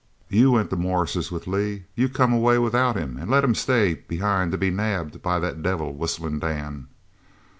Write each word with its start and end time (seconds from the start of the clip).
You 0.29 0.49
went 0.49 0.71
to 0.71 0.75
Morris's 0.75 1.31
with 1.31 1.45
Lee. 1.45 1.83
You 1.93 2.09
come 2.09 2.33
away 2.33 2.57
without 2.57 2.95
him 2.97 3.17
and 3.17 3.29
let 3.29 3.43
him 3.43 3.53
stay 3.53 3.93
behind 3.93 4.51
to 4.51 4.57
be 4.57 4.71
nabbed 4.71 5.21
by 5.21 5.37
that 5.37 5.61
devil 5.61 5.93
Whistlin' 5.93 6.39
Dan." 6.39 6.87